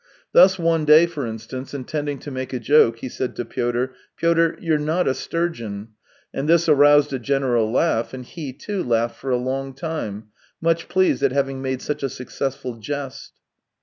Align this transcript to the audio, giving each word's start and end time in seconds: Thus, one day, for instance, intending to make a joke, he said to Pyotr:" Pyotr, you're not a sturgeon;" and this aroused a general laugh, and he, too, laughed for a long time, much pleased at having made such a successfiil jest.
Thus, 0.33 0.57
one 0.57 0.83
day, 0.83 1.05
for 1.05 1.27
instance, 1.27 1.75
intending 1.75 2.17
to 2.21 2.31
make 2.31 2.53
a 2.53 2.59
joke, 2.59 2.97
he 2.97 3.07
said 3.07 3.35
to 3.35 3.45
Pyotr:" 3.45 3.93
Pyotr, 4.17 4.57
you're 4.59 4.79
not 4.79 5.07
a 5.07 5.13
sturgeon;" 5.13 5.89
and 6.33 6.49
this 6.49 6.67
aroused 6.67 7.13
a 7.13 7.19
general 7.19 7.71
laugh, 7.71 8.11
and 8.11 8.25
he, 8.25 8.51
too, 8.51 8.81
laughed 8.81 9.19
for 9.19 9.29
a 9.29 9.37
long 9.37 9.75
time, 9.75 10.29
much 10.59 10.89
pleased 10.89 11.21
at 11.21 11.31
having 11.33 11.61
made 11.61 11.83
such 11.83 12.01
a 12.01 12.07
successfiil 12.07 12.79
jest. 12.79 13.33